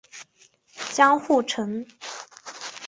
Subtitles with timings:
[0.89, 1.85] 江户城。